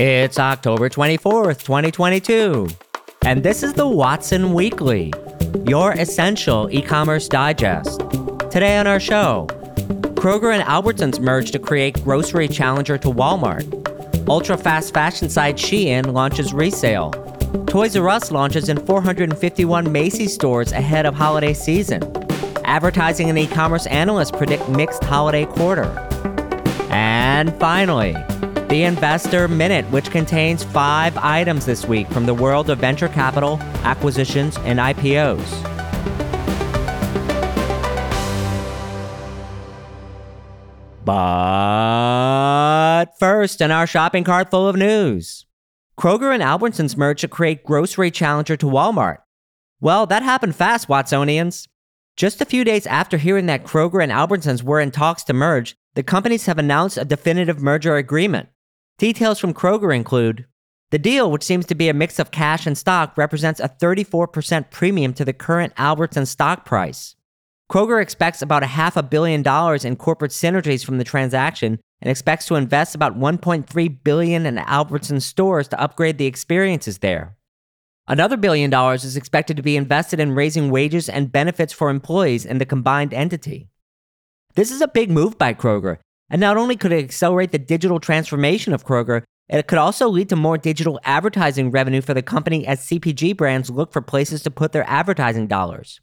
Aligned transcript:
It's 0.00 0.38
October 0.38 0.88
24th, 0.88 1.64
2022, 1.64 2.68
and 3.22 3.42
this 3.42 3.64
is 3.64 3.72
the 3.72 3.88
Watson 3.88 4.54
Weekly, 4.54 5.12
your 5.66 5.90
essential 5.90 6.68
e 6.70 6.80
commerce 6.80 7.26
digest. 7.26 7.98
Today 8.48 8.78
on 8.78 8.86
our 8.86 9.00
show, 9.00 9.48
Kroger 10.14 10.54
and 10.54 10.62
Albertsons 10.62 11.18
merge 11.18 11.50
to 11.50 11.58
create 11.58 12.00
grocery 12.04 12.46
challenger 12.46 12.96
to 12.96 13.08
Walmart. 13.08 13.66
Ultra 14.28 14.56
fast 14.56 14.94
fashion 14.94 15.28
site 15.28 15.56
Shein 15.56 16.12
launches 16.12 16.54
resale. 16.54 17.10
Toys 17.66 17.96
R 17.96 18.08
Us 18.08 18.30
launches 18.30 18.68
in 18.68 18.76
451 18.86 19.90
Macy's 19.90 20.32
stores 20.32 20.70
ahead 20.70 21.06
of 21.06 21.16
holiday 21.16 21.52
season. 21.52 22.04
Advertising 22.62 23.30
and 23.30 23.38
e 23.40 23.48
commerce 23.48 23.88
analysts 23.88 24.30
predict 24.30 24.68
mixed 24.68 25.02
holiday 25.02 25.44
quarter. 25.44 25.88
And 26.88 27.52
finally, 27.58 28.14
the 28.68 28.82
Investor 28.82 29.48
Minute, 29.48 29.90
which 29.90 30.10
contains 30.10 30.62
five 30.62 31.16
items 31.16 31.64
this 31.64 31.86
week 31.86 32.06
from 32.08 32.26
the 32.26 32.34
world 32.34 32.68
of 32.68 32.78
venture 32.78 33.08
capital, 33.08 33.58
acquisitions, 33.82 34.58
and 34.58 34.78
IPOs. 34.78 35.64
But 41.04 43.06
first, 43.18 43.62
in 43.62 43.70
our 43.70 43.86
shopping 43.86 44.24
cart 44.24 44.50
full 44.50 44.68
of 44.68 44.76
news 44.76 45.46
Kroger 45.98 46.34
and 46.34 46.42
Albertsons 46.42 46.98
merged 46.98 47.22
to 47.22 47.28
create 47.28 47.64
grocery 47.64 48.10
challenger 48.10 48.58
to 48.58 48.66
Walmart. 48.66 49.18
Well, 49.80 50.04
that 50.06 50.22
happened 50.22 50.54
fast, 50.54 50.86
Watsonians. 50.86 51.66
Just 52.16 52.42
a 52.42 52.44
few 52.44 52.62
days 52.62 52.86
after 52.86 53.16
hearing 53.16 53.46
that 53.46 53.64
Kroger 53.64 54.02
and 54.02 54.12
Albertsons 54.12 54.62
were 54.62 54.80
in 54.80 54.90
talks 54.90 55.24
to 55.24 55.32
merge, 55.32 55.76
the 55.94 56.02
companies 56.02 56.44
have 56.44 56.58
announced 56.58 56.98
a 56.98 57.04
definitive 57.04 57.62
merger 57.62 57.96
agreement. 57.96 58.50
Details 58.98 59.38
from 59.38 59.54
Kroger 59.54 59.94
include 59.94 60.44
the 60.90 60.98
deal, 60.98 61.30
which 61.30 61.44
seems 61.44 61.66
to 61.66 61.76
be 61.76 61.88
a 61.88 61.94
mix 61.94 62.18
of 62.18 62.32
cash 62.32 62.66
and 62.66 62.76
stock, 62.76 63.16
represents 63.16 63.60
a 63.60 63.68
34% 63.68 64.72
premium 64.72 65.12
to 65.14 65.24
the 65.24 65.32
current 65.32 65.72
Albertsons 65.76 66.26
stock 66.26 66.64
price. 66.64 67.14
Kroger 67.70 68.02
expects 68.02 68.42
about 68.42 68.64
a 68.64 68.66
half 68.66 68.96
a 68.96 69.02
billion 69.04 69.42
dollars 69.42 69.84
in 69.84 69.94
corporate 69.94 70.32
synergies 70.32 70.84
from 70.84 70.98
the 70.98 71.04
transaction 71.04 71.78
and 72.00 72.10
expects 72.10 72.46
to 72.46 72.56
invest 72.56 72.96
about 72.96 73.16
1.3 73.16 74.02
billion 74.02 74.46
in 74.46 74.56
Albertsons 74.56 75.22
stores 75.22 75.68
to 75.68 75.80
upgrade 75.80 76.18
the 76.18 76.26
experiences 76.26 76.98
there. 76.98 77.36
Another 78.08 78.36
billion 78.36 78.68
dollars 78.68 79.04
is 79.04 79.16
expected 79.16 79.56
to 79.58 79.62
be 79.62 79.76
invested 79.76 80.18
in 80.18 80.34
raising 80.34 80.70
wages 80.70 81.08
and 81.08 81.30
benefits 81.30 81.72
for 81.72 81.90
employees 81.90 82.44
in 82.44 82.58
the 82.58 82.66
combined 82.66 83.14
entity. 83.14 83.68
This 84.54 84.72
is 84.72 84.80
a 84.80 84.88
big 84.88 85.08
move 85.08 85.38
by 85.38 85.54
Kroger, 85.54 85.98
and 86.30 86.40
not 86.40 86.56
only 86.56 86.76
could 86.76 86.92
it 86.92 87.04
accelerate 87.04 87.52
the 87.52 87.58
digital 87.58 88.00
transformation 88.00 88.72
of 88.72 88.84
Kroger, 88.84 89.22
it 89.48 89.66
could 89.66 89.78
also 89.78 90.08
lead 90.08 90.28
to 90.28 90.36
more 90.36 90.58
digital 90.58 91.00
advertising 91.04 91.70
revenue 91.70 92.02
for 92.02 92.12
the 92.12 92.22
company 92.22 92.66
as 92.66 92.86
CPG 92.86 93.36
brands 93.36 93.70
look 93.70 93.92
for 93.92 94.02
places 94.02 94.42
to 94.42 94.50
put 94.50 94.72
their 94.72 94.88
advertising 94.88 95.46
dollars. 95.46 96.00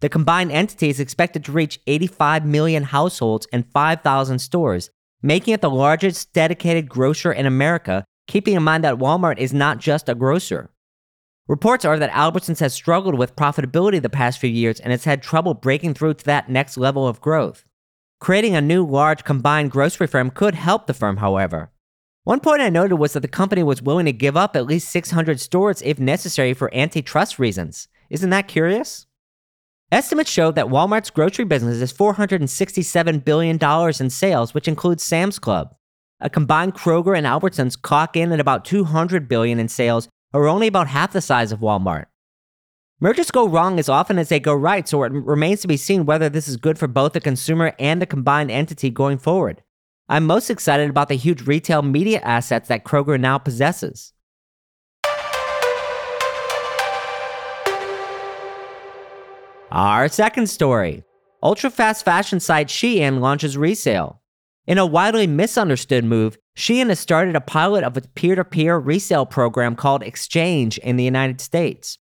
The 0.00 0.08
combined 0.08 0.52
entity 0.52 0.88
is 0.88 1.00
expected 1.00 1.44
to 1.44 1.52
reach 1.52 1.80
85 1.86 2.46
million 2.46 2.84
households 2.84 3.46
and 3.52 3.70
5,000 3.70 4.38
stores, 4.38 4.90
making 5.22 5.54
it 5.54 5.60
the 5.60 5.70
largest 5.70 6.32
dedicated 6.32 6.88
grocer 6.88 7.32
in 7.32 7.46
America, 7.46 8.04
keeping 8.26 8.54
in 8.54 8.62
mind 8.62 8.84
that 8.84 8.98
Walmart 8.98 9.38
is 9.38 9.54
not 9.54 9.78
just 9.78 10.08
a 10.08 10.14
grocer. 10.14 10.70
Reports 11.48 11.84
are 11.84 11.98
that 11.98 12.10
Albertsons 12.10 12.60
has 12.60 12.74
struggled 12.74 13.16
with 13.16 13.36
profitability 13.36 14.02
the 14.02 14.10
past 14.10 14.38
few 14.38 14.50
years 14.50 14.80
and 14.80 14.90
has 14.90 15.04
had 15.04 15.22
trouble 15.22 15.54
breaking 15.54 15.94
through 15.94 16.14
to 16.14 16.24
that 16.24 16.50
next 16.50 16.76
level 16.76 17.06
of 17.06 17.20
growth. 17.20 17.64
Creating 18.18 18.56
a 18.56 18.60
new 18.62 18.84
large 18.84 19.24
combined 19.24 19.70
grocery 19.70 20.06
firm 20.06 20.30
could 20.30 20.54
help 20.54 20.86
the 20.86 20.94
firm, 20.94 21.18
however. 21.18 21.70
One 22.24 22.40
point 22.40 22.62
I 22.62 22.70
noted 22.70 22.96
was 22.96 23.12
that 23.12 23.20
the 23.20 23.28
company 23.28 23.62
was 23.62 23.82
willing 23.82 24.06
to 24.06 24.12
give 24.12 24.36
up 24.36 24.56
at 24.56 24.66
least 24.66 24.88
600 24.88 25.38
stores 25.38 25.82
if 25.82 26.00
necessary 26.00 26.54
for 26.54 26.74
antitrust 26.74 27.38
reasons. 27.38 27.88
Isn't 28.10 28.30
that 28.30 28.48
curious? 28.48 29.06
Estimates 29.92 30.30
show 30.30 30.50
that 30.50 30.66
Walmart's 30.66 31.10
grocery 31.10 31.44
business 31.44 31.80
is 31.80 31.92
$467 31.92 33.24
billion 33.24 33.58
in 34.00 34.10
sales, 34.10 34.54
which 34.54 34.66
includes 34.66 35.04
Sam's 35.04 35.38
Club. 35.38 35.76
A 36.18 36.30
combined 36.30 36.74
Kroger 36.74 37.16
and 37.16 37.26
Albertsons 37.26 37.80
clock 37.80 38.16
in 38.16 38.32
at 38.32 38.40
about 38.40 38.64
$200 38.64 39.28
billion 39.28 39.60
in 39.60 39.68
sales 39.68 40.08
or 40.32 40.48
only 40.48 40.66
about 40.66 40.88
half 40.88 41.12
the 41.12 41.20
size 41.20 41.52
of 41.52 41.60
Walmart. 41.60 42.06
Mergers 42.98 43.30
go 43.30 43.46
wrong 43.46 43.78
as 43.78 43.90
often 43.90 44.18
as 44.18 44.30
they 44.30 44.40
go 44.40 44.54
right, 44.54 44.88
so 44.88 45.02
it 45.02 45.12
remains 45.12 45.60
to 45.60 45.68
be 45.68 45.76
seen 45.76 46.06
whether 46.06 46.30
this 46.30 46.48
is 46.48 46.56
good 46.56 46.78
for 46.78 46.88
both 46.88 47.12
the 47.12 47.20
consumer 47.20 47.74
and 47.78 48.00
the 48.00 48.06
combined 48.06 48.50
entity 48.50 48.88
going 48.88 49.18
forward. 49.18 49.62
I'm 50.08 50.24
most 50.24 50.48
excited 50.48 50.88
about 50.88 51.08
the 51.08 51.16
huge 51.16 51.46
retail 51.46 51.82
media 51.82 52.20
assets 52.20 52.68
that 52.68 52.84
Kroger 52.84 53.20
now 53.20 53.36
possesses. 53.36 54.14
Our 59.70 60.08
second 60.08 60.48
story 60.48 61.04
ultra 61.42 61.68
fast 61.68 62.02
fashion 62.02 62.40
site 62.40 62.68
Shein 62.68 63.20
launches 63.20 63.58
resale. 63.58 64.22
In 64.66 64.78
a 64.78 64.86
widely 64.86 65.26
misunderstood 65.26 66.06
move, 66.06 66.38
Shein 66.56 66.88
has 66.88 66.98
started 66.98 67.36
a 67.36 67.42
pilot 67.42 67.84
of 67.84 67.94
a 67.98 68.00
peer 68.00 68.36
to 68.36 68.44
peer 68.44 68.78
resale 68.78 69.26
program 69.26 69.76
called 69.76 70.02
Exchange 70.02 70.78
in 70.78 70.96
the 70.96 71.04
United 71.04 71.42
States. 71.42 71.98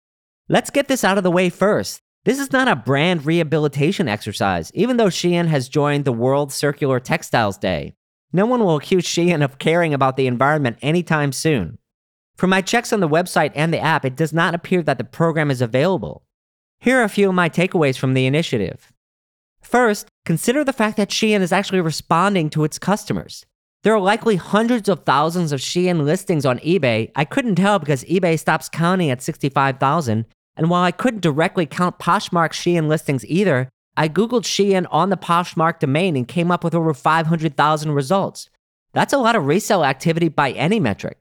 Let's 0.52 0.70
get 0.70 0.88
this 0.88 1.04
out 1.04 1.16
of 1.16 1.22
the 1.22 1.30
way 1.30 1.48
first. 1.48 2.02
This 2.24 2.40
is 2.40 2.50
not 2.50 2.66
a 2.66 2.74
brand 2.74 3.24
rehabilitation 3.24 4.08
exercise, 4.08 4.72
even 4.74 4.96
though 4.96 5.06
Shein 5.06 5.46
has 5.46 5.68
joined 5.68 6.04
the 6.04 6.12
World 6.12 6.52
Circular 6.52 6.98
Textiles 6.98 7.56
Day. 7.56 7.94
No 8.32 8.46
one 8.46 8.64
will 8.64 8.74
accuse 8.74 9.04
Shein 9.04 9.44
of 9.44 9.60
caring 9.60 9.94
about 9.94 10.16
the 10.16 10.26
environment 10.26 10.78
anytime 10.82 11.30
soon. 11.30 11.78
From 12.36 12.50
my 12.50 12.62
checks 12.62 12.92
on 12.92 12.98
the 12.98 13.08
website 13.08 13.52
and 13.54 13.72
the 13.72 13.78
app, 13.78 14.04
it 14.04 14.16
does 14.16 14.32
not 14.32 14.56
appear 14.56 14.82
that 14.82 14.98
the 14.98 15.04
program 15.04 15.52
is 15.52 15.62
available. 15.62 16.24
Here 16.80 16.98
are 16.98 17.04
a 17.04 17.08
few 17.08 17.28
of 17.28 17.34
my 17.36 17.48
takeaways 17.48 17.96
from 17.96 18.14
the 18.14 18.26
initiative. 18.26 18.92
First, 19.62 20.08
consider 20.24 20.64
the 20.64 20.72
fact 20.72 20.96
that 20.96 21.10
Shein 21.10 21.42
is 21.42 21.52
actually 21.52 21.80
responding 21.80 22.50
to 22.50 22.64
its 22.64 22.76
customers. 22.76 23.46
There 23.84 23.94
are 23.94 24.00
likely 24.00 24.34
hundreds 24.34 24.88
of 24.88 25.04
thousands 25.04 25.52
of 25.52 25.60
Shein 25.60 26.04
listings 26.04 26.44
on 26.44 26.58
eBay. 26.58 27.12
I 27.14 27.24
couldn't 27.24 27.54
tell 27.54 27.78
because 27.78 28.02
eBay 28.02 28.36
stops 28.36 28.68
counting 28.68 29.10
at 29.10 29.22
65,000. 29.22 30.26
And 30.60 30.68
while 30.68 30.82
I 30.84 30.90
couldn't 30.90 31.22
directly 31.22 31.64
count 31.64 31.98
Poshmark 31.98 32.50
Shein 32.50 32.86
listings 32.86 33.24
either, 33.24 33.70
I 33.96 34.10
Googled 34.10 34.42
Shein 34.42 34.86
on 34.90 35.08
the 35.08 35.16
Poshmark 35.16 35.78
domain 35.78 36.16
and 36.16 36.28
came 36.28 36.50
up 36.50 36.62
with 36.62 36.74
over 36.74 36.92
500,000 36.92 37.92
results. 37.92 38.50
That's 38.92 39.14
a 39.14 39.18
lot 39.18 39.36
of 39.36 39.46
resale 39.46 39.86
activity 39.86 40.28
by 40.28 40.50
any 40.50 40.78
metric. 40.78 41.16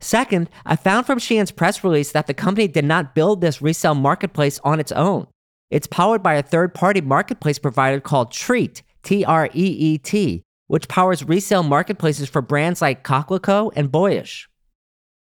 Second, 0.00 0.48
I 0.64 0.74
found 0.76 1.04
from 1.04 1.18
Shein's 1.18 1.50
press 1.50 1.84
release 1.84 2.12
that 2.12 2.28
the 2.28 2.32
company 2.32 2.66
did 2.66 2.86
not 2.86 3.14
build 3.14 3.42
this 3.42 3.60
resale 3.60 3.94
marketplace 3.94 4.58
on 4.64 4.80
its 4.80 4.92
own. 4.92 5.26
It's 5.70 5.86
powered 5.86 6.22
by 6.22 6.36
a 6.36 6.42
third 6.42 6.72
party 6.72 7.02
marketplace 7.02 7.58
provider 7.58 8.00
called 8.00 8.32
Treet, 8.32 8.80
T 9.02 9.22
R 9.22 9.50
E 9.52 9.66
E 9.66 9.98
T, 9.98 10.42
which 10.68 10.88
powers 10.88 11.24
resale 11.24 11.62
marketplaces 11.62 12.30
for 12.30 12.40
brands 12.40 12.80
like 12.80 13.04
Coquelicot 13.04 13.72
and 13.76 13.92
Boyish. 13.92 14.47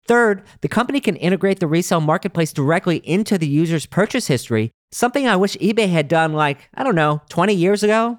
Third, 0.07 0.43
the 0.61 0.69
company 0.69 1.01
can 1.01 1.17
integrate 1.17 1.61
the 1.61 1.67
resale 1.67 2.01
marketplace 2.01 2.53
directly 2.53 2.99
into 2.99 3.39
the 3.39 3.47
user's 3.47 3.87
purchase 3.87 4.27
history, 4.27 4.71
something 4.93 5.27
I 5.27 5.37
wish 5.37 5.57
eBay 5.57 5.91
had 5.91 6.09
done 6.09 6.35
like, 6.35 6.69
I 6.75 6.85
don't 6.85 6.95
know, 6.95 7.23
20 7.31 7.55
years 7.55 7.83
ago. 7.83 8.19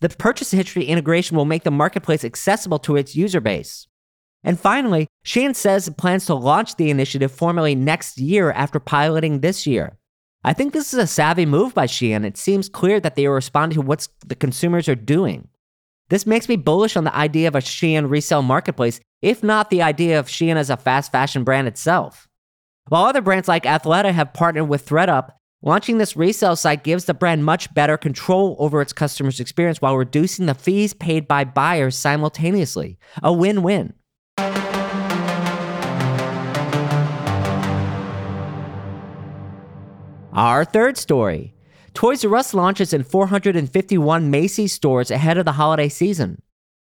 The 0.00 0.10
purchase 0.10 0.50
history 0.50 0.84
integration 0.84 1.36
will 1.36 1.44
make 1.44 1.62
the 1.62 1.70
marketplace 1.70 2.24
accessible 2.24 2.78
to 2.80 2.96
its 2.96 3.16
user 3.16 3.40
base. 3.40 3.86
And 4.44 4.58
finally, 4.58 5.06
Shein 5.24 5.54
says 5.54 5.86
it 5.86 5.96
plans 5.96 6.26
to 6.26 6.34
launch 6.34 6.76
the 6.76 6.90
initiative 6.90 7.30
formally 7.30 7.74
next 7.74 8.18
year 8.18 8.50
after 8.50 8.80
piloting 8.80 9.40
this 9.40 9.66
year. 9.66 9.96
I 10.44 10.52
think 10.52 10.72
this 10.72 10.92
is 10.92 10.98
a 10.98 11.06
savvy 11.06 11.46
move 11.46 11.72
by 11.72 11.86
Shein. 11.86 12.24
It 12.24 12.36
seems 12.36 12.68
clear 12.68 12.98
that 12.98 13.14
they 13.14 13.26
are 13.26 13.34
responding 13.34 13.76
to 13.76 13.86
what 13.86 14.08
the 14.26 14.34
consumers 14.34 14.88
are 14.88 14.96
doing. 14.96 15.48
This 16.08 16.26
makes 16.26 16.48
me 16.48 16.56
bullish 16.56 16.96
on 16.96 17.04
the 17.04 17.14
idea 17.14 17.46
of 17.46 17.54
a 17.54 17.60
Shein 17.60 18.10
resale 18.10 18.42
marketplace, 18.42 19.00
if 19.22 19.42
not 19.42 19.70
the 19.70 19.80
idea 19.80 20.18
of 20.18 20.26
Shein 20.26 20.56
as 20.56 20.68
a 20.68 20.76
fast 20.76 21.12
fashion 21.12 21.44
brand 21.44 21.68
itself. 21.68 22.28
While 22.88 23.04
other 23.04 23.22
brands 23.22 23.46
like 23.46 23.62
Athleta 23.62 24.12
have 24.12 24.34
partnered 24.34 24.68
with 24.68 24.84
ThredUp, 24.84 25.30
launching 25.62 25.98
this 25.98 26.16
resale 26.16 26.56
site 26.56 26.82
gives 26.82 27.04
the 27.04 27.14
brand 27.14 27.44
much 27.44 27.72
better 27.72 27.96
control 27.96 28.56
over 28.58 28.82
its 28.82 28.92
customers' 28.92 29.38
experience 29.38 29.80
while 29.80 29.96
reducing 29.96 30.46
the 30.46 30.54
fees 30.54 30.92
paid 30.92 31.28
by 31.28 31.44
buyers 31.44 31.96
simultaneously. 31.96 32.98
A 33.22 33.32
win 33.32 33.62
win. 33.62 33.94
Our 40.32 40.64
third 40.64 40.96
story 40.96 41.54
Toys 41.94 42.24
R 42.24 42.34
Us 42.36 42.54
launches 42.54 42.92
in 42.92 43.04
451 43.04 44.30
Macy's 44.30 44.72
stores 44.72 45.10
ahead 45.10 45.38
of 45.38 45.44
the 45.44 45.52
holiday 45.52 45.88
season. 45.88 46.41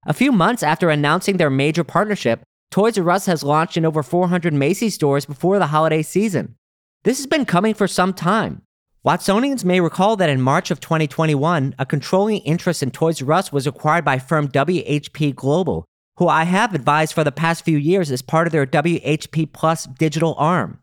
A 0.08 0.14
few 0.14 0.32
months 0.32 0.62
after 0.62 0.92
announcing 0.92 1.38
their 1.38 1.50
major 1.50 1.84
partnership, 1.84 2.44
Toys 2.70 2.96
R 2.98 3.10
Us 3.10 3.26
has 3.26 3.44
launched 3.44 3.76
in 3.76 3.86
over 3.86 4.04
400 4.04 4.54
Macy's 4.54 4.94
stores 4.94 5.26
before 5.26 5.58
the 5.58 5.68
holiday 5.68 6.04
season. 6.04 6.56
This 7.04 7.18
has 7.18 7.26
been 7.26 7.44
coming 7.44 7.74
for 7.74 7.88
some 7.88 8.14
time. 8.14 8.62
Watsonians 9.04 9.66
may 9.66 9.80
recall 9.80 10.16
that 10.18 10.30
in 10.30 10.42
March 10.42 10.70
of 10.70 10.80
2021, 10.80 11.74
a 11.80 11.86
controlling 11.88 12.42
interest 12.42 12.84
in 12.84 12.92
Toys 12.92 13.20
R 13.20 13.32
Us 13.34 13.52
was 13.52 13.66
acquired 13.66 14.06
by 14.06 14.20
firm 14.20 14.48
WHP 14.48 15.34
Global, 15.34 15.86
who 16.18 16.28
I 16.28 16.44
have 16.44 16.76
advised 16.76 17.14
for 17.14 17.24
the 17.24 17.32
past 17.32 17.66
few 17.66 17.78
years 17.78 18.12
as 18.12 18.22
part 18.22 18.46
of 18.46 18.54
their 18.54 18.68
WHP 18.68 19.52
Plus 19.54 19.86
digital 19.86 20.36
arm. 20.38 20.82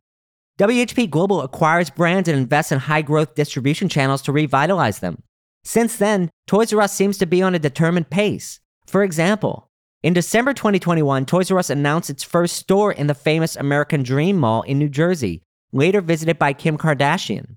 WHP 0.58 1.08
Global 1.08 1.42
acquires 1.42 1.90
brands 1.90 2.28
and 2.28 2.38
invests 2.38 2.72
in 2.72 2.80
high 2.80 3.02
growth 3.02 3.36
distribution 3.36 3.88
channels 3.88 4.22
to 4.22 4.32
revitalize 4.32 4.98
them. 4.98 5.22
Since 5.62 5.96
then, 5.96 6.28
Toys 6.48 6.72
R 6.72 6.80
Us 6.80 6.92
seems 6.92 7.19
to 7.19 7.26
be 7.26 7.40
on 7.40 7.54
a 7.54 7.60
determined 7.60 8.10
pace. 8.10 8.58
For 8.87 9.02
example, 9.02 9.69
in 10.02 10.12
December 10.12 10.52
2021, 10.52 11.26
Toys 11.26 11.50
R 11.50 11.58
Us 11.58 11.70
announced 11.70 12.11
its 12.11 12.25
first 12.25 12.56
store 12.56 12.93
in 12.93 13.06
the 13.06 13.14
famous 13.14 13.55
American 13.55 14.02
Dream 14.02 14.37
Mall 14.37 14.62
in 14.62 14.79
New 14.79 14.88
Jersey, 14.88 15.43
later 15.73 16.00
visited 16.00 16.38
by 16.38 16.52
Kim 16.52 16.76
Kardashian. 16.76 17.56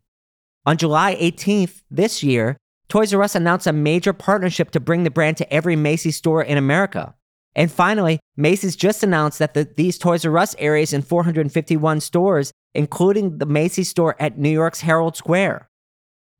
On 0.65 0.77
July 0.77 1.15
18th 1.15 1.81
this 1.89 2.21
year, 2.21 2.57
Toys 2.87 3.13
R 3.13 3.23
Us 3.23 3.33
announced 3.33 3.65
a 3.65 3.73
major 3.73 4.13
partnership 4.13 4.69
to 4.71 4.79
bring 4.79 5.03
the 5.03 5.09
brand 5.09 5.37
to 5.37 5.51
every 5.51 5.75
Macy's 5.75 6.17
store 6.17 6.43
in 6.43 6.57
America. 6.57 7.15
And 7.55 7.71
finally, 7.71 8.19
Macy's 8.37 8.75
just 8.75 9.01
announced 9.01 9.39
that 9.39 9.55
the, 9.55 9.67
these 9.75 9.97
Toys 9.97 10.23
R 10.23 10.37
Us 10.37 10.55
areas 10.59 10.93
in 10.93 11.01
451 11.01 11.99
stores, 12.01 12.51
including 12.75 13.39
the 13.39 13.47
Macy's 13.47 13.89
store 13.89 14.15
at 14.19 14.37
New 14.37 14.49
York's 14.49 14.81
Herald 14.81 15.15
Square. 15.15 15.67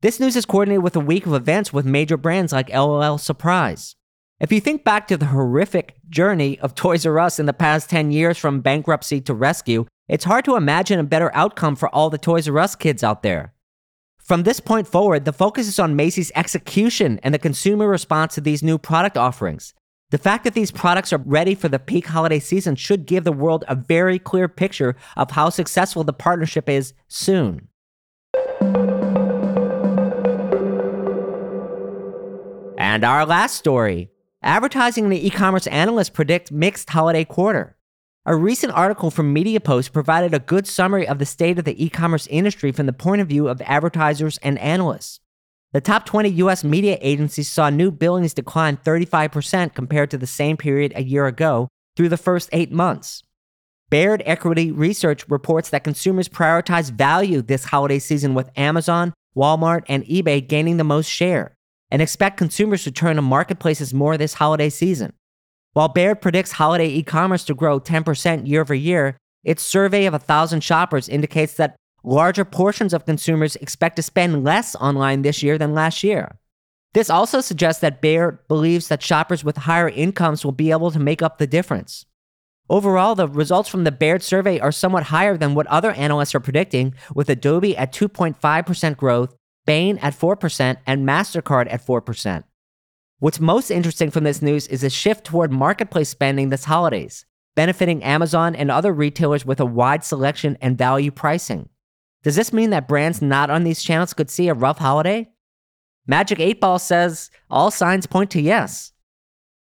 This 0.02 0.20
news 0.20 0.36
is 0.36 0.46
coordinated 0.46 0.84
with 0.84 0.94
a 0.94 1.00
week 1.00 1.26
of 1.26 1.34
events 1.34 1.72
with 1.72 1.84
major 1.84 2.16
brands 2.16 2.52
like 2.52 2.68
LOL 2.68 3.18
Surprise. 3.18 3.95
If 4.38 4.52
you 4.52 4.60
think 4.60 4.84
back 4.84 5.08
to 5.08 5.16
the 5.16 5.24
horrific 5.24 5.96
journey 6.10 6.58
of 6.60 6.74
Toys 6.74 7.06
R 7.06 7.18
Us 7.18 7.38
in 7.38 7.46
the 7.46 7.54
past 7.54 7.88
10 7.88 8.10
years 8.10 8.36
from 8.36 8.60
bankruptcy 8.60 9.18
to 9.22 9.32
rescue, 9.32 9.86
it's 10.08 10.24
hard 10.24 10.44
to 10.44 10.56
imagine 10.56 11.00
a 11.00 11.04
better 11.04 11.34
outcome 11.34 11.74
for 11.74 11.88
all 11.94 12.10
the 12.10 12.18
Toys 12.18 12.46
R 12.46 12.58
Us 12.58 12.76
kids 12.76 13.02
out 13.02 13.22
there. 13.22 13.54
From 14.18 14.42
this 14.42 14.60
point 14.60 14.86
forward, 14.86 15.24
the 15.24 15.32
focus 15.32 15.68
is 15.68 15.78
on 15.78 15.96
Macy's 15.96 16.30
execution 16.34 17.18
and 17.22 17.32
the 17.32 17.38
consumer 17.38 17.88
response 17.88 18.34
to 18.34 18.42
these 18.42 18.62
new 18.62 18.76
product 18.76 19.16
offerings. 19.16 19.72
The 20.10 20.18
fact 20.18 20.44
that 20.44 20.52
these 20.52 20.70
products 20.70 21.14
are 21.14 21.22
ready 21.24 21.54
for 21.54 21.70
the 21.70 21.78
peak 21.78 22.06
holiday 22.06 22.38
season 22.38 22.76
should 22.76 23.06
give 23.06 23.24
the 23.24 23.32
world 23.32 23.64
a 23.68 23.74
very 23.74 24.18
clear 24.18 24.48
picture 24.48 24.96
of 25.16 25.30
how 25.30 25.48
successful 25.48 26.04
the 26.04 26.12
partnership 26.12 26.68
is 26.68 26.92
soon. 27.08 27.68
And 32.78 33.02
our 33.02 33.24
last 33.24 33.56
story 33.56 34.10
advertising 34.46 35.04
and 35.04 35.14
e 35.14 35.28
commerce 35.28 35.66
analysts 35.66 36.10
predict 36.10 36.52
mixed 36.52 36.88
holiday 36.88 37.24
quarter. 37.24 37.76
A 38.24 38.34
recent 38.34 38.72
article 38.72 39.10
from 39.10 39.34
MediaPost 39.34 39.92
provided 39.92 40.32
a 40.32 40.38
good 40.38 40.66
summary 40.66 41.06
of 41.06 41.18
the 41.18 41.26
state 41.26 41.58
of 41.58 41.64
the 41.64 41.84
e 41.84 41.88
commerce 41.88 42.26
industry 42.28 42.72
from 42.72 42.86
the 42.86 42.92
point 42.92 43.20
of 43.20 43.28
view 43.28 43.48
of 43.48 43.60
advertisers 43.62 44.38
and 44.38 44.58
analysts. 44.58 45.20
The 45.72 45.80
top 45.80 46.06
20 46.06 46.28
US 46.30 46.64
media 46.64 46.96
agencies 47.00 47.50
saw 47.50 47.70
new 47.70 47.90
billings 47.90 48.34
decline 48.34 48.76
35% 48.78 49.74
compared 49.74 50.10
to 50.10 50.18
the 50.18 50.26
same 50.26 50.56
period 50.56 50.92
a 50.94 51.02
year 51.02 51.26
ago 51.26 51.68
through 51.96 52.08
the 52.08 52.16
first 52.16 52.48
eight 52.52 52.72
months. 52.72 53.22
Baird 53.90 54.22
Equity 54.26 54.72
Research 54.72 55.28
reports 55.28 55.70
that 55.70 55.84
consumers 55.84 56.28
prioritize 56.28 56.90
value 56.90 57.42
this 57.42 57.64
holiday 57.64 57.98
season 57.98 58.34
with 58.34 58.50
Amazon, 58.56 59.12
Walmart, 59.36 59.84
and 59.88 60.04
eBay 60.04 60.46
gaining 60.46 60.76
the 60.76 60.84
most 60.84 61.08
share, 61.08 61.55
and 61.90 62.02
expect 62.02 62.36
consumers 62.36 62.84
to 62.84 62.90
turn 62.90 63.16
to 63.16 63.22
marketplaces 63.22 63.94
more 63.94 64.16
this 64.16 64.34
holiday 64.34 64.68
season. 64.68 65.12
While 65.72 65.88
Baird 65.88 66.22
predicts 66.22 66.52
holiday 66.52 66.88
e 66.88 67.02
commerce 67.02 67.44
to 67.44 67.54
grow 67.54 67.78
10% 67.78 68.48
year 68.48 68.62
over 68.62 68.74
year, 68.74 69.16
its 69.44 69.62
survey 69.62 70.06
of 70.06 70.12
1,000 70.12 70.62
shoppers 70.62 71.08
indicates 71.08 71.54
that 71.54 71.76
larger 72.02 72.44
portions 72.44 72.94
of 72.94 73.04
consumers 73.04 73.56
expect 73.56 73.96
to 73.96 74.02
spend 74.02 74.42
less 74.42 74.74
online 74.76 75.22
this 75.22 75.42
year 75.42 75.58
than 75.58 75.74
last 75.74 76.02
year. 76.02 76.38
This 76.94 77.10
also 77.10 77.42
suggests 77.42 77.82
that 77.82 78.00
Baird 78.00 78.38
believes 78.48 78.88
that 78.88 79.02
shoppers 79.02 79.44
with 79.44 79.58
higher 79.58 79.88
incomes 79.88 80.44
will 80.44 80.52
be 80.52 80.70
able 80.70 80.90
to 80.90 80.98
make 80.98 81.20
up 81.20 81.36
the 81.36 81.46
difference. 81.46 82.06
Overall, 82.70 83.14
the 83.14 83.28
results 83.28 83.68
from 83.68 83.84
the 83.84 83.92
Baird 83.92 84.22
survey 84.22 84.58
are 84.58 84.72
somewhat 84.72 85.04
higher 85.04 85.36
than 85.36 85.54
what 85.54 85.66
other 85.66 85.92
analysts 85.92 86.34
are 86.34 86.40
predicting, 86.40 86.94
with 87.14 87.28
Adobe 87.28 87.76
at 87.76 87.92
2.5% 87.92 88.96
growth, 88.96 89.34
Bain 89.66 89.98
at 89.98 90.18
4%, 90.18 90.76
and 90.86 91.06
MasterCard 91.06 91.70
at 91.70 91.84
4%. 91.84 92.44
What's 93.18 93.40
most 93.40 93.70
interesting 93.70 94.10
from 94.10 94.24
this 94.24 94.40
news 94.40 94.66
is 94.68 94.84
a 94.84 94.90
shift 94.90 95.24
toward 95.24 95.50
marketplace 95.50 96.08
spending 96.08 96.50
this 96.50 96.64
holidays, 96.64 97.26
benefiting 97.54 98.04
Amazon 98.04 98.54
and 98.54 98.70
other 98.70 98.92
retailers 98.92 99.44
with 99.44 99.58
a 99.58 99.66
wide 99.66 100.04
selection 100.04 100.56
and 100.60 100.78
value 100.78 101.10
pricing. 101.10 101.68
Does 102.22 102.36
this 102.36 102.52
mean 102.52 102.70
that 102.70 102.88
brands 102.88 103.22
not 103.22 103.50
on 103.50 103.64
these 103.64 103.82
channels 103.82 104.12
could 104.12 104.30
see 104.30 104.48
a 104.48 104.54
rough 104.54 104.78
holiday? 104.78 105.28
Magic 106.06 106.38
8 106.38 106.60
Ball 106.60 106.78
says 106.78 107.30
all 107.50 107.70
signs 107.70 108.06
point 108.06 108.30
to 108.32 108.40
yes. 108.40 108.92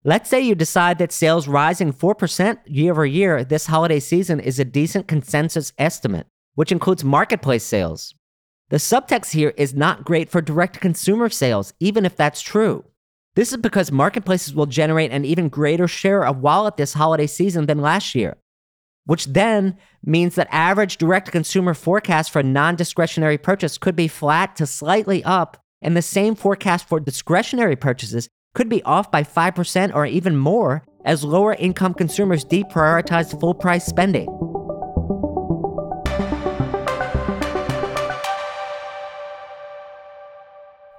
Let's 0.03 0.29
say 0.29 0.41
you 0.41 0.55
decide 0.55 0.97
that 0.97 1.11
sales 1.11 1.47
rising 1.47 1.93
4% 1.93 2.57
year 2.65 2.91
over 2.91 3.05
year 3.05 3.43
this 3.43 3.67
holiday 3.67 3.99
season 3.99 4.39
is 4.39 4.59
a 4.59 4.65
decent 4.65 5.07
consensus 5.07 5.73
estimate, 5.77 6.25
which 6.55 6.71
includes 6.71 7.03
marketplace 7.03 7.63
sales. 7.63 8.15
The 8.71 8.77
subtext 8.77 9.33
here 9.33 9.53
is 9.57 9.73
not 9.73 10.05
great 10.05 10.29
for 10.29 10.39
direct 10.39 10.79
consumer 10.79 11.27
sales, 11.27 11.73
even 11.81 12.05
if 12.05 12.15
that's 12.15 12.41
true. 12.41 12.85
This 13.35 13.51
is 13.51 13.57
because 13.57 13.91
marketplaces 13.91 14.55
will 14.55 14.65
generate 14.65 15.11
an 15.11 15.25
even 15.25 15.49
greater 15.49 15.89
share 15.89 16.25
of 16.25 16.37
wallet 16.37 16.77
this 16.77 16.93
holiday 16.93 17.27
season 17.27 17.65
than 17.65 17.81
last 17.81 18.15
year, 18.15 18.37
which 19.03 19.25
then 19.25 19.77
means 20.05 20.35
that 20.35 20.47
average 20.51 20.95
direct 20.95 21.33
consumer 21.33 21.73
forecast 21.73 22.31
for 22.31 22.41
non 22.41 22.77
discretionary 22.77 23.37
purchase 23.37 23.77
could 23.77 23.97
be 23.97 24.07
flat 24.07 24.55
to 24.55 24.65
slightly 24.65 25.21
up, 25.25 25.57
and 25.81 25.97
the 25.97 26.01
same 26.01 26.33
forecast 26.33 26.87
for 26.87 27.01
discretionary 27.01 27.75
purchases 27.75 28.29
could 28.55 28.69
be 28.69 28.81
off 28.83 29.11
by 29.11 29.21
5% 29.21 29.93
or 29.93 30.05
even 30.05 30.37
more 30.37 30.85
as 31.03 31.25
lower 31.25 31.55
income 31.55 31.93
consumers 31.93 32.45
deprioritize 32.45 33.37
full 33.37 33.53
price 33.53 33.85
spending. 33.85 34.50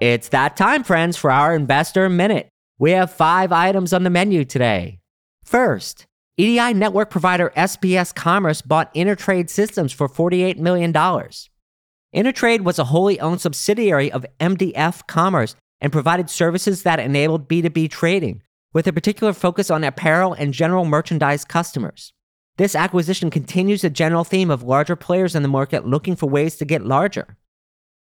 It's 0.03 0.31
that 0.31 0.57
time, 0.57 0.83
friends, 0.83 1.17
for 1.17 1.31
our 1.31 1.55
Investor 1.55 2.09
Minute. 2.09 2.49
We 2.77 2.91
have 2.91 3.15
five 3.15 3.53
items 3.53 3.93
on 3.93 4.03
the 4.03 4.11
menu 4.11 4.45
today. 4.45 4.99
First, 5.45 6.07
EDI 6.37 6.75
network 6.75 7.09
provider 7.09 7.53
SPS 7.57 8.13
Commerce 8.13 8.63
bought 8.63 8.93
Intertrade 8.97 9.49
Systems 9.49 9.93
for 9.93 10.09
$48 10.09 10.59
million. 10.59 10.93
Intertrade 10.93 12.63
was 12.63 12.81
a 12.81 12.85
wholly 12.87 13.21
owned 13.21 13.43
subsidiary 13.43 14.11
of 14.11 14.27
MDF 14.41 15.07
Commerce 15.07 15.55
and 15.81 15.93
provided 15.93 16.29
services 16.29 16.83
that 16.83 16.99
enabled 16.99 17.49
B2B 17.49 17.89
trading, 17.89 18.43
with 18.73 18.89
a 18.89 18.93
particular 18.93 19.33
focus 19.33 19.71
on 19.71 19.85
apparel 19.85 20.33
and 20.33 20.53
general 20.53 20.85
merchandise 20.85 21.45
customers. 21.45 22.13
This 22.57 22.75
acquisition 22.75 23.31
continues 23.31 23.83
the 23.83 23.89
general 23.89 24.25
theme 24.25 24.51
of 24.51 24.65
larger 24.65 24.97
players 24.97 25.37
in 25.37 25.45
the 25.45 25.49
market 25.49 25.87
looking 25.87 26.17
for 26.17 26.29
ways 26.29 26.57
to 26.57 26.65
get 26.65 26.85
larger. 26.85 27.37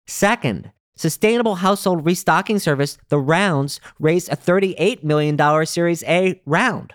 Second, 0.08 0.74
Sustainable 0.97 1.55
household 1.55 2.05
restocking 2.05 2.59
service, 2.59 2.97
The 3.09 3.19
Rounds, 3.19 3.79
raised 3.99 4.31
a 4.31 4.37
$38 4.37 5.03
million 5.03 5.65
Series 5.65 6.03
A 6.03 6.41
round. 6.45 6.93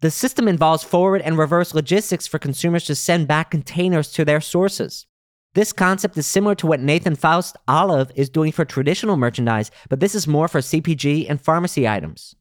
The 0.00 0.10
system 0.10 0.48
involves 0.48 0.82
forward 0.82 1.22
and 1.22 1.38
reverse 1.38 1.72
logistics 1.72 2.26
for 2.26 2.38
consumers 2.38 2.84
to 2.84 2.94
send 2.94 3.28
back 3.28 3.50
containers 3.50 4.10
to 4.12 4.24
their 4.24 4.40
sources. 4.40 5.06
This 5.54 5.72
concept 5.72 6.18
is 6.18 6.26
similar 6.26 6.54
to 6.56 6.66
what 6.66 6.80
Nathan 6.80 7.16
Faust 7.16 7.56
Olive 7.66 8.12
is 8.14 8.28
doing 8.28 8.52
for 8.52 8.66
traditional 8.66 9.16
merchandise, 9.16 9.70
but 9.88 10.00
this 10.00 10.14
is 10.14 10.26
more 10.26 10.48
for 10.48 10.60
CPG 10.60 11.30
and 11.30 11.40
pharmacy 11.40 11.88
items. 11.88 12.34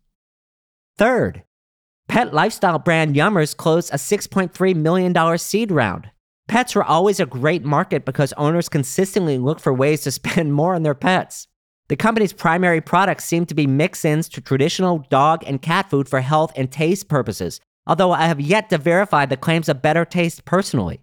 Third, 0.98 1.44
pet 2.10 2.34
lifestyle 2.34 2.80
brand 2.80 3.16
Yummers 3.16 3.56
closed 3.56 3.94
a 3.94 3.98
$6.3 3.98 4.76
million 4.76 5.38
seed 5.38 5.72
round. 5.72 6.10
Pets 6.48 6.76
were 6.76 6.84
always 6.84 7.20
a 7.20 7.26
great 7.26 7.64
market 7.64 8.06
because 8.06 8.34
owners 8.34 8.70
consistently 8.70 9.38
look 9.38 9.60
for 9.60 9.74
ways 9.74 10.02
to 10.02 10.12
spend 10.20 10.54
more 10.54 10.76
on 10.76 10.84
their 10.84 10.96
pets. 10.96 11.48
The 11.88 11.96
company's 11.96 12.34
primary 12.34 12.82
products 12.82 13.26
seem 13.26 13.46
to 13.46 13.56
be 13.56 13.68
mix 13.68 14.04
ins 14.04 14.28
to 14.30 14.42
traditional 14.42 15.06
dog 15.10 15.44
and 15.46 15.62
cat 15.62 15.90
food 15.90 16.10
for 16.10 16.22
health 16.22 16.52
and 16.56 16.72
taste 16.72 17.08
purposes, 17.08 17.60
although 17.86 18.12
I 18.12 18.26
have 18.26 18.42
yet 18.42 18.70
to 18.70 18.78
verify 18.78 19.26
the 19.26 19.38
claims 19.38 19.70
of 19.70 19.84
better 19.84 20.04
taste 20.04 20.46
personally. 20.46 21.02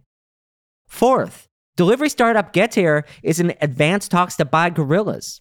Fourth, 0.89 1.49
delivery 1.77 2.09
startup 2.09 2.53
Getir 2.53 3.05
is 3.23 3.39
in 3.39 3.55
advanced 3.61 4.11
talks 4.11 4.37
to 4.37 4.45
buy 4.45 4.71
Gorillas. 4.71 5.41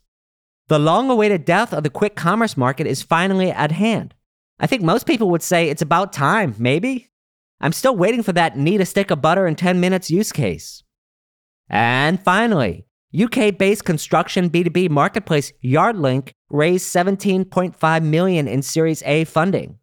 The 0.68 0.80
long 0.80 1.10
awaited 1.10 1.44
death 1.44 1.74
of 1.74 1.84
the 1.84 1.90
quick 1.90 2.16
commerce 2.16 2.56
market 2.56 2.88
is 2.88 3.02
finally 3.02 3.52
at 3.52 3.72
hand. 3.72 4.14
I 4.60 4.68
think 4.68 4.84
most 4.84 5.08
people 5.08 5.30
would 5.32 5.42
say 5.42 5.70
it's 5.70 5.82
about 5.82 6.14
time, 6.14 6.56
maybe? 6.58 7.11
I'm 7.62 7.74
still 7.74 7.96
waiting 7.96 8.24
for 8.24 8.34
that 8.34 8.58
need 8.58 8.82
a 8.82 8.86
stick 8.86 9.12
of 9.12 9.22
butter 9.22 9.48
in 9.48 9.56
10 9.56 9.80
minutes 9.80 10.10
use 10.10 10.32
case. 10.32 10.84
And 11.70 12.22
finally, 12.22 12.86
UK 13.18 13.58
based 13.58 13.86
construction 13.86 14.50
B2B 14.50 14.90
marketplace 14.90 15.54
Yardlink 15.64 16.32
raised 16.50 16.94
17.5 16.94 18.04
million 18.04 18.48
in 18.48 18.62
Series 18.62 19.04
A 19.04 19.26
funding. 19.26 19.78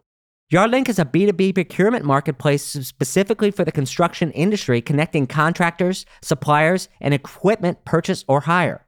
Yardlink 0.53 0.89
is 0.89 0.99
a 0.99 1.05
B2B 1.05 1.55
procurement 1.55 2.05
marketplace 2.05 2.65
specifically 2.65 3.51
for 3.51 3.65
the 3.65 3.73
construction 3.73 4.31
industry 4.33 4.81
connecting 4.81 5.27
contractors, 5.27 6.07
suppliers, 6.23 6.89
and 7.01 7.15
equipment 7.15 7.85
purchase 7.85 8.25
or 8.27 8.41
hire. 8.41 8.87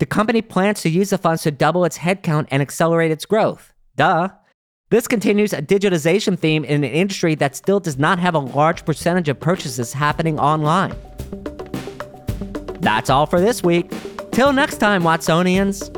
The 0.00 0.06
company 0.06 0.42
plans 0.42 0.82
to 0.82 0.90
use 0.90 1.10
the 1.10 1.18
funds 1.18 1.44
to 1.44 1.52
double 1.52 1.84
its 1.84 1.98
headcount 1.98 2.48
and 2.50 2.60
accelerate 2.60 3.12
its 3.12 3.24
growth. 3.24 3.72
Duh. 3.94 4.30
This 4.92 5.08
continues 5.08 5.54
a 5.54 5.62
digitization 5.62 6.38
theme 6.38 6.66
in 6.66 6.84
an 6.84 6.90
industry 6.90 7.34
that 7.36 7.56
still 7.56 7.80
does 7.80 7.96
not 7.96 8.18
have 8.18 8.34
a 8.34 8.38
large 8.38 8.84
percentage 8.84 9.30
of 9.30 9.40
purchases 9.40 9.94
happening 9.94 10.38
online. 10.38 10.94
That's 12.80 13.08
all 13.08 13.24
for 13.24 13.40
this 13.40 13.62
week. 13.62 13.90
Till 14.32 14.52
next 14.52 14.76
time, 14.76 15.02
Watsonians. 15.02 15.88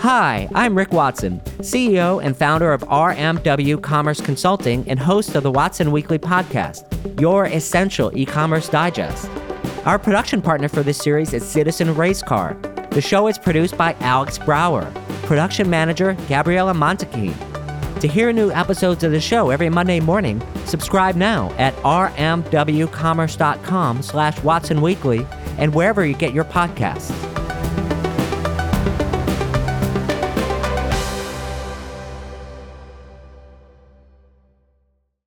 Hi, 0.00 0.50
I'm 0.54 0.76
Rick 0.76 0.92
Watson, 0.92 1.40
CEO 1.60 2.22
and 2.22 2.36
founder 2.36 2.74
of 2.74 2.82
RMW 2.82 3.80
Commerce 3.80 4.20
Consulting 4.20 4.86
and 4.86 5.00
host 5.00 5.34
of 5.34 5.42
the 5.42 5.50
Watson 5.50 5.92
Weekly 5.92 6.18
podcast, 6.18 6.84
your 7.18 7.46
essential 7.46 8.12
e 8.14 8.26
commerce 8.26 8.68
digest. 8.68 9.30
Our 9.86 9.98
production 9.98 10.42
partner 10.42 10.68
for 10.68 10.82
this 10.82 10.98
series 10.98 11.32
is 11.32 11.42
Citizen 11.42 11.94
Racecar. 11.94 12.90
The 12.90 13.00
show 13.00 13.28
is 13.28 13.38
produced 13.38 13.78
by 13.78 13.94
Alex 14.00 14.36
Brower, 14.36 14.92
production 15.26 15.68
manager 15.68 16.16
Gabriella 16.28 16.72
Montequin. 16.72 17.34
To 18.00 18.08
hear 18.08 18.32
new 18.32 18.50
episodes 18.50 19.04
of 19.04 19.12
the 19.12 19.20
show 19.20 19.50
every 19.50 19.68
Monday 19.68 20.00
morning, 20.00 20.40
subscribe 20.64 21.16
now 21.16 21.52
at 21.58 21.74
rmwcommerce.com 21.76 24.02
slash 24.02 24.42
Watson 24.42 24.80
Weekly 24.80 25.26
and 25.58 25.74
wherever 25.74 26.04
you 26.04 26.14
get 26.14 26.32
your 26.32 26.44
podcasts. 26.44 27.35